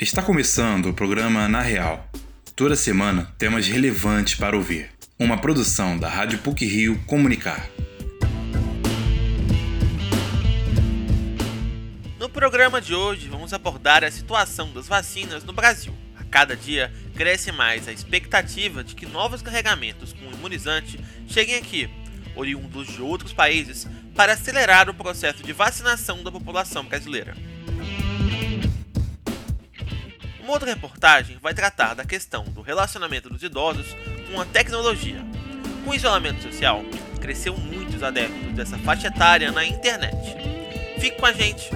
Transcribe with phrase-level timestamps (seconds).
[0.00, 2.08] Está começando o programa Na Real.
[2.56, 4.90] Toda semana temas relevantes para ouvir.
[5.18, 7.68] Uma produção da Rádio PUC Rio Comunicar.
[12.18, 15.92] No programa de hoje vamos abordar a situação das vacinas no Brasil.
[16.16, 20.98] A cada dia cresce mais a expectativa de que novos carregamentos com imunizante
[21.28, 21.90] cheguem aqui,
[22.34, 23.86] oriundos de outros países,
[24.16, 27.36] para acelerar o processo de vacinação da população brasileira.
[30.50, 33.86] Uma outra reportagem vai tratar da questão do relacionamento dos idosos
[34.28, 35.24] com a tecnologia.
[35.84, 36.82] Com o isolamento social,
[37.20, 40.16] cresceu muito os adeptos dessa faixa etária na internet.
[40.98, 41.70] Fique com a gente!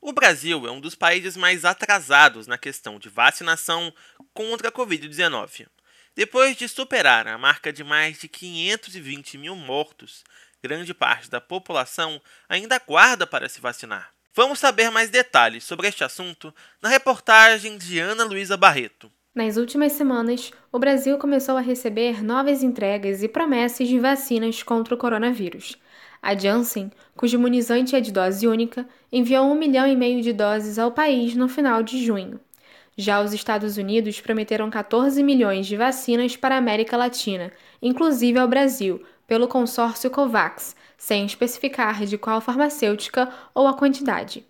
[0.00, 3.92] O Brasil é um dos países mais atrasados na questão de vacinação
[4.32, 5.66] contra a Covid-19.
[6.16, 10.22] Depois de superar a marca de mais de 520 mil mortos,
[10.62, 14.12] grande parte da população ainda aguarda para se vacinar.
[14.32, 19.10] Vamos saber mais detalhes sobre este assunto na reportagem de Ana Luísa Barreto.
[19.34, 24.94] Nas últimas semanas, o Brasil começou a receber novas entregas e promessas de vacinas contra
[24.94, 25.76] o coronavírus.
[26.22, 30.78] A Janssen, cujo imunizante é de dose única, enviou um milhão e meio de doses
[30.78, 32.40] ao país no final de junho.
[32.96, 38.46] Já os Estados Unidos prometeram 14 milhões de vacinas para a América Latina, inclusive ao
[38.46, 44.46] Brasil, pelo consórcio COVAX, sem especificar de qual farmacêutica ou a quantidade.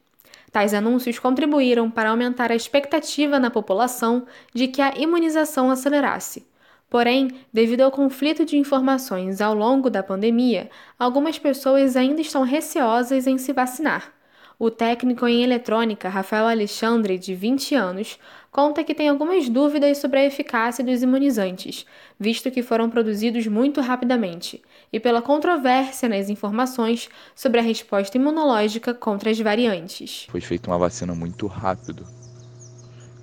[0.52, 6.46] Tais anúncios contribuíram para aumentar a expectativa na população de que a imunização acelerasse.
[6.88, 13.26] Porém, devido ao conflito de informações ao longo da pandemia, algumas pessoas ainda estão receosas
[13.26, 14.13] em se vacinar.
[14.58, 18.18] O técnico em eletrônica Rafael Alexandre, de 20 anos,
[18.52, 21.84] conta que tem algumas dúvidas sobre a eficácia dos imunizantes,
[22.20, 28.94] visto que foram produzidos muito rapidamente, e pela controvérsia nas informações sobre a resposta imunológica
[28.94, 30.26] contra as variantes.
[30.30, 32.06] Foi feita uma vacina muito rápido.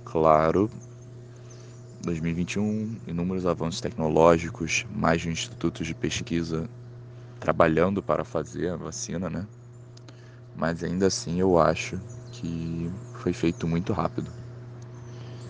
[0.04, 0.70] Claro,
[2.02, 6.68] 2021, inúmeros avanços tecnológicos, mais de institutos de pesquisa
[7.40, 9.46] trabalhando para fazer a vacina, né?
[10.62, 12.00] Mas ainda assim eu acho
[12.30, 14.30] que foi feito muito rápido.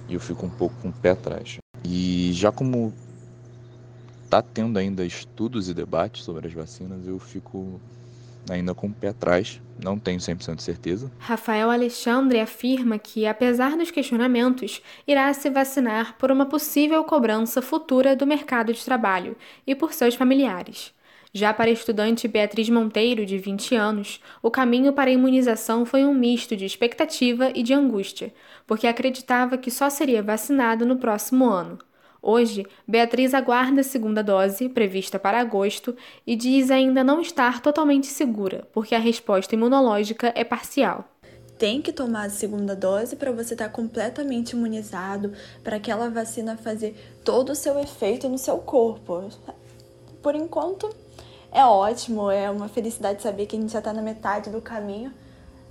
[0.08, 1.58] E eu fico um pouco com o pé atrás.
[1.84, 2.94] E já como
[4.24, 7.78] está tendo ainda estudos e debates sobre as vacinas, eu fico
[8.48, 11.12] ainda com o pé atrás, não tenho 100% de certeza.
[11.18, 18.16] Rafael Alexandre afirma que, apesar dos questionamentos, irá se vacinar por uma possível cobrança futura
[18.16, 19.36] do mercado de trabalho
[19.66, 20.94] e por seus familiares.
[21.34, 26.04] Já para a estudante Beatriz Monteiro, de 20 anos, o caminho para a imunização foi
[26.04, 28.34] um misto de expectativa e de angústia,
[28.66, 31.78] porque acreditava que só seria vacinado no próximo ano.
[32.20, 38.08] Hoje, Beatriz aguarda a segunda dose, prevista para agosto, e diz ainda não estar totalmente
[38.08, 41.08] segura, porque a resposta imunológica é parcial
[41.58, 45.32] tem que tomar a segunda dose para você estar tá completamente imunizado,
[45.62, 49.30] para aquela vacina fazer todo o seu efeito no seu corpo.
[50.20, 50.92] Por enquanto,
[51.52, 55.12] é ótimo, é uma felicidade saber que a gente já está na metade do caminho,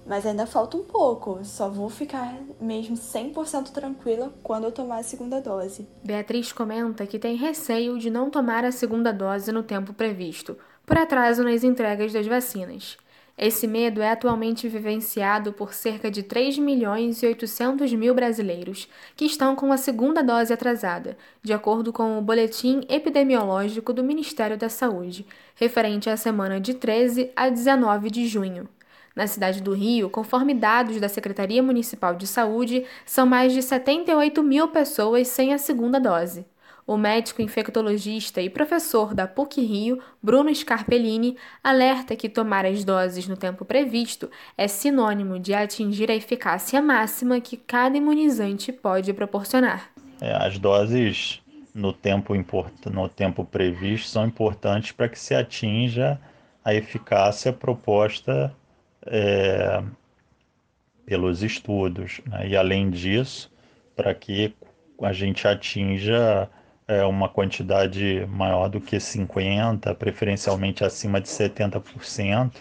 [0.06, 1.40] mas ainda falta um pouco.
[1.44, 5.88] Só vou ficar mesmo 100% tranquila quando eu tomar a segunda dose.
[6.04, 10.56] Beatriz comenta que tem receio de não tomar a segunda dose no tempo previsto,
[10.86, 12.98] por atraso nas entregas das vacinas.
[13.42, 19.26] Esse medo é atualmente vivenciado por cerca de 3 milhões e 800 mil brasileiros que
[19.26, 24.70] estão com a segunda dose atrasada, de acordo com o Boletim Epidemiológico do Ministério da
[24.70, 25.26] Saúde,
[25.56, 28.70] referente à semana de 13 a 19 de junho.
[29.16, 34.44] Na cidade do Rio, conforme dados da Secretaria Municipal de Saúde, são mais de 78
[34.44, 36.46] mil pessoas sem a segunda dose.
[36.92, 43.30] O médico infectologista e professor da PUC Rio, Bruno Scarpellini, alerta que tomar as doses
[43.30, 49.90] no tempo previsto é sinônimo de atingir a eficácia máxima que cada imunizante pode proporcionar.
[50.20, 51.42] É, as doses
[51.74, 52.34] no tempo,
[52.94, 56.20] no tempo previsto são importantes para que se atinja
[56.62, 58.54] a eficácia proposta
[59.06, 59.82] é,
[61.06, 62.20] pelos estudos.
[62.26, 62.50] Né?
[62.50, 63.50] E, além disso,
[63.96, 64.54] para que
[65.02, 66.50] a gente atinja
[66.92, 72.52] é, uma quantidade maior do que 50%, preferencialmente acima de 70%,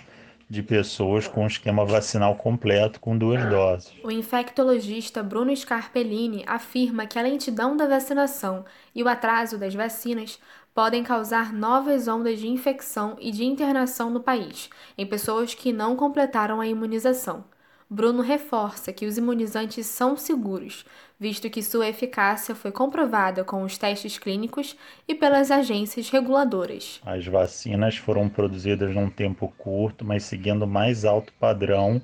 [0.49, 3.93] de pessoas com esquema vacinal completo com duas doses.
[4.05, 10.39] O infectologista Bruno Scarpellini afirma que a lentidão da vacinação e o atraso das vacinas
[10.73, 15.97] podem causar novas ondas de infecção e de internação no país, em pessoas que não
[15.97, 17.45] completaram a imunização.
[17.93, 20.87] Bruno reforça que os imunizantes são seguros,
[21.19, 24.77] visto que sua eficácia foi comprovada com os testes clínicos
[25.09, 27.01] e pelas agências reguladoras.
[27.05, 32.01] As vacinas foram produzidas num tempo curto, mas seguindo mais alto padrão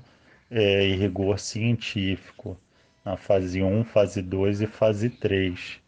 [0.51, 2.57] é, e rigor científico,
[3.05, 5.79] na fase 1, fase 2 e fase 3.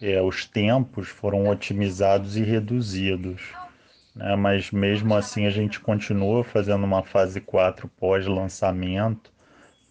[0.00, 3.42] É, os tempos foram otimizados e reduzidos
[4.14, 4.36] né?
[4.36, 9.31] mas mesmo assim a gente continua fazendo uma fase 4 pós-lançamento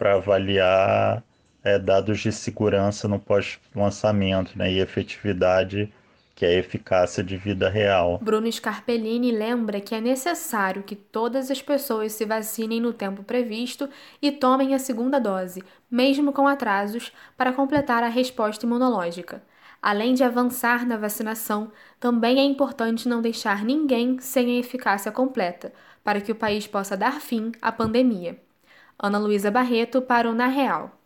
[0.01, 1.23] para avaliar
[1.63, 4.73] é, dados de segurança no pós-lançamento né?
[4.73, 5.93] e efetividade
[6.33, 8.17] que é a eficácia de vida real.
[8.19, 13.87] Bruno Scarpellini lembra que é necessário que todas as pessoas se vacinem no tempo previsto
[14.19, 19.43] e tomem a segunda dose, mesmo com atrasos, para completar a resposta imunológica.
[19.79, 25.71] Além de avançar na vacinação, também é importante não deixar ninguém sem a eficácia completa,
[26.03, 28.35] para que o país possa dar fim à pandemia.
[29.01, 30.97] Ana Luísa Barreto para o Na Real.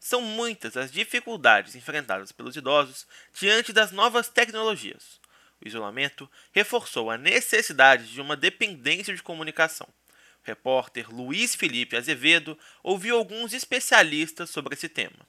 [0.00, 3.06] São muitas as dificuldades enfrentadas pelos idosos
[3.38, 5.20] diante das novas tecnologias.
[5.62, 9.88] O isolamento reforçou a necessidade de uma dependência de comunicação
[10.48, 15.26] repórter Luiz Felipe Azevedo ouviu alguns especialistas sobre esse tema.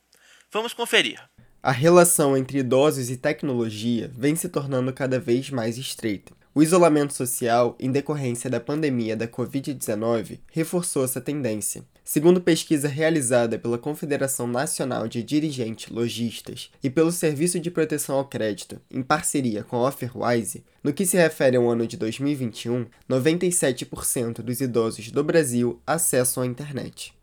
[0.51, 1.21] Vamos conferir.
[1.61, 6.38] A relação entre idosos e tecnologia vem se tornando cada vez mais estreita.
[6.53, 11.83] O isolamento social, em decorrência da pandemia da Covid-19, reforçou essa tendência.
[12.03, 18.25] Segundo pesquisa realizada pela Confederação Nacional de Dirigentes Logistas e pelo Serviço de Proteção ao
[18.25, 24.41] Crédito, em parceria com a Offerwise, no que se refere ao ano de 2021, 97%
[24.41, 27.13] dos idosos do Brasil acessam a internet.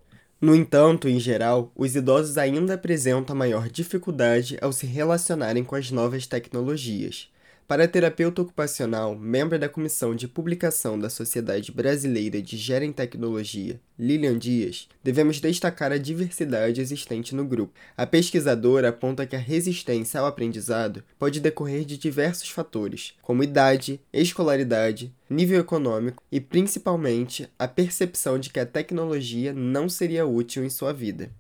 [0.40, 5.90] No entanto, em geral, os idosos ainda apresentam maior dificuldade ao se relacionarem com as
[5.90, 7.28] novas tecnologias,
[7.66, 12.56] para a terapeuta ocupacional, membro da Comissão de Publicação da Sociedade Brasileira de
[12.92, 17.74] Tecnologia, Lilian Dias, devemos destacar a diversidade existente no grupo.
[17.96, 24.00] A pesquisadora aponta que a resistência ao aprendizado pode decorrer de diversos fatores, como idade,
[24.12, 30.70] escolaridade, nível econômico e, principalmente, a percepção de que a tecnologia não seria útil em
[30.70, 31.32] sua vida.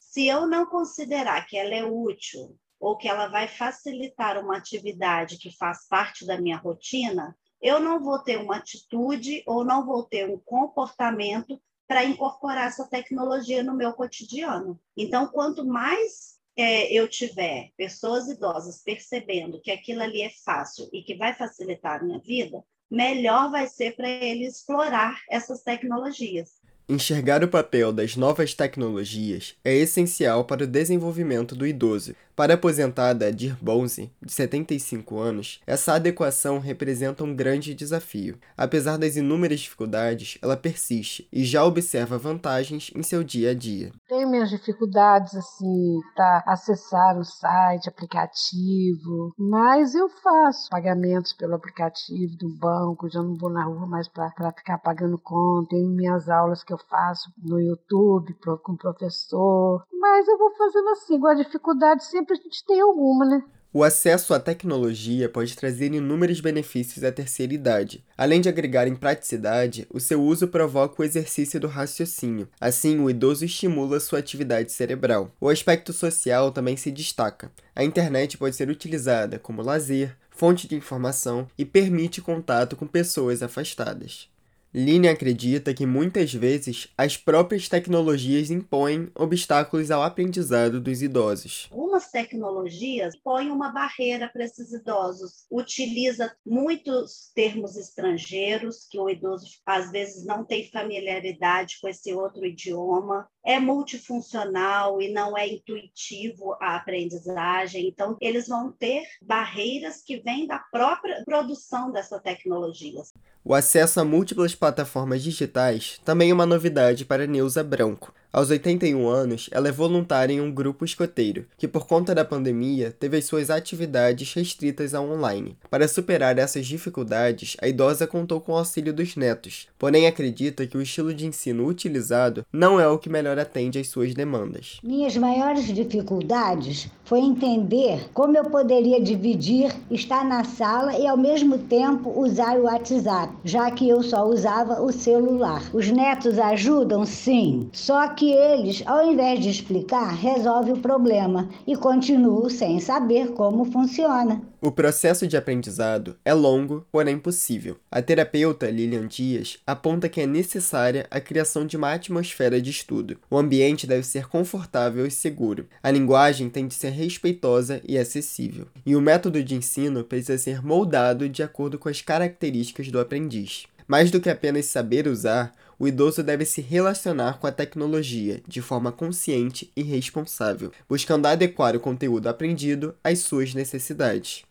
[0.00, 5.38] Se eu não considerar que ela é útil ou que ela vai facilitar uma atividade
[5.38, 10.04] que faz parte da minha rotina, eu não vou ter uma atitude ou não vou
[10.04, 14.78] ter um comportamento para incorporar essa tecnologia no meu cotidiano.
[14.96, 21.02] Então, quanto mais é, eu tiver pessoas idosas percebendo que aquilo ali é fácil e
[21.02, 26.57] que vai facilitar a minha vida, melhor vai ser para ele explorar essas tecnologias.
[26.90, 32.14] Enxergar o papel das novas tecnologias é essencial para o desenvolvimento do idoso.
[32.34, 38.38] Para a aposentada Dir Bonzi, de 75 anos, essa adequação representa um grande desafio.
[38.56, 43.92] Apesar das inúmeras dificuldades, ela persiste e já observa vantagens em seu dia a dia.
[44.08, 52.34] Tenho minhas dificuldades, assim, para acessar o site, aplicativo, mas eu faço pagamentos pelo aplicativo
[52.38, 56.64] do banco, já não vou na rua mais para ficar pagando conta, tenho minhas aulas
[56.64, 61.42] que eu faço no YouTube com o professor, mas eu vou fazendo assim, igual a
[61.42, 63.44] dificuldade sempre a gente tem alguma, né?
[63.70, 68.02] O acesso à tecnologia pode trazer inúmeros benefícios à terceira idade.
[68.16, 72.48] Além de agregar em praticidade, o seu uso provoca o exercício do raciocínio.
[72.58, 75.30] Assim, o idoso estimula sua atividade cerebral.
[75.38, 77.52] O aspecto social também se destaca.
[77.76, 83.42] A internet pode ser utilizada como lazer, fonte de informação e permite contato com pessoas
[83.42, 84.30] afastadas.
[84.78, 91.66] Line acredita que muitas vezes as próprias tecnologias impõem obstáculos ao aprendizado dos idosos.
[91.72, 95.46] Algumas tecnologias põem uma barreira para esses idosos.
[95.50, 102.46] Utiliza muitos termos estrangeiros que o idoso às vezes não tem familiaridade com esse outro
[102.46, 103.28] idioma.
[103.44, 107.88] É multifuncional e não é intuitivo a aprendizagem.
[107.88, 113.02] Então, eles vão ter barreiras que vêm da própria produção dessa tecnologia.
[113.48, 118.12] O acesso a múltiplas plataformas digitais também é uma novidade para Neuza Branco.
[118.38, 122.94] Aos 81 anos, ela é voluntária em um grupo escoteiro, que por conta da pandemia
[122.96, 125.56] teve as suas atividades restritas ao online.
[125.68, 130.78] Para superar essas dificuldades, a idosa contou com o auxílio dos netos, porém acredita que
[130.78, 134.78] o estilo de ensino utilizado não é o que melhor atende às suas demandas.
[134.84, 141.58] Minhas maiores dificuldades foi entender como eu poderia dividir, estar na sala e ao mesmo
[141.58, 145.68] tempo usar o WhatsApp, já que eu só usava o celular.
[145.72, 151.48] Os netos ajudam sim, só que eles, ao invés de explicar, resolve o problema.
[151.66, 154.42] e continuo sem saber como funciona.
[154.60, 157.76] O processo de aprendizado é longo, porém possível.
[157.90, 163.18] A terapeuta Lilian Dias aponta que é necessária a criação de uma atmosfera de estudo.
[163.30, 165.66] O ambiente deve ser confortável e seguro.
[165.82, 168.66] A linguagem tem de ser respeitosa e acessível.
[168.84, 173.66] E o método de ensino precisa ser moldado de acordo com as características do aprendiz.
[173.86, 178.60] Mais do que apenas saber usar, o idoso deve se relacionar com a tecnologia de
[178.60, 184.42] forma consciente e responsável, buscando adequar o conteúdo aprendido às suas necessidades.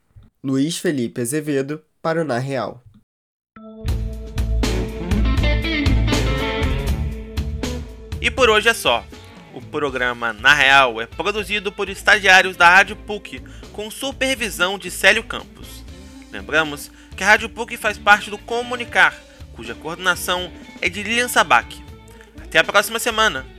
[0.44, 2.82] Luiz Felipe Azevedo, para o Na Real.
[8.22, 9.06] E por hoje é só.
[9.54, 13.42] O programa Na Real é produzido por estagiários da Rádio PUC,
[13.74, 15.84] com supervisão de Célio Campos.
[16.32, 19.20] Lembramos que a Rádio PUC faz parte do Comunicar,
[19.58, 20.50] cuja coordenação
[20.82, 21.84] é de Lilian Sabac.
[22.42, 23.57] Até a próxima semana!